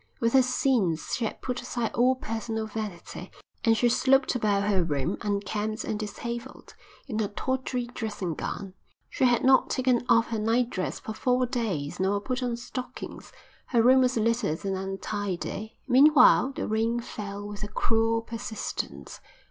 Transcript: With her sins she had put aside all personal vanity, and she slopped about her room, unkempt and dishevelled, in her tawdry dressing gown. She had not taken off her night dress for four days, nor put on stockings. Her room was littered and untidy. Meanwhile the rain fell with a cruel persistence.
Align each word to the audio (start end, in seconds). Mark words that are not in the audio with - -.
With 0.19 0.33
her 0.33 0.41
sins 0.41 1.13
she 1.13 1.25
had 1.25 1.43
put 1.43 1.61
aside 1.61 1.93
all 1.93 2.15
personal 2.15 2.65
vanity, 2.65 3.29
and 3.63 3.77
she 3.77 3.87
slopped 3.87 4.33
about 4.33 4.63
her 4.63 4.83
room, 4.83 5.15
unkempt 5.21 5.83
and 5.83 5.99
dishevelled, 5.99 6.73
in 7.07 7.19
her 7.19 7.27
tawdry 7.27 7.85
dressing 7.85 8.33
gown. 8.33 8.73
She 9.11 9.25
had 9.25 9.43
not 9.43 9.69
taken 9.69 10.03
off 10.09 10.29
her 10.29 10.39
night 10.39 10.71
dress 10.71 10.99
for 10.99 11.13
four 11.13 11.45
days, 11.45 11.99
nor 11.99 12.19
put 12.19 12.41
on 12.41 12.57
stockings. 12.57 13.31
Her 13.67 13.83
room 13.83 13.99
was 14.01 14.17
littered 14.17 14.65
and 14.65 14.75
untidy. 14.75 15.77
Meanwhile 15.87 16.53
the 16.55 16.67
rain 16.67 16.99
fell 16.99 17.47
with 17.47 17.61
a 17.61 17.67
cruel 17.67 18.23
persistence. 18.23 19.19